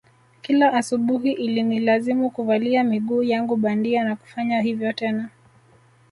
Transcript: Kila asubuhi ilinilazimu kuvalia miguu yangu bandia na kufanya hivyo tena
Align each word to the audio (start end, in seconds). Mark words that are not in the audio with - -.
Kila 0.41 0.73
asubuhi 0.73 1.31
ilinilazimu 1.31 2.29
kuvalia 2.29 2.83
miguu 2.83 3.23
yangu 3.23 3.55
bandia 3.55 4.03
na 4.03 4.15
kufanya 4.15 4.61
hivyo 4.61 4.93
tena 4.93 5.29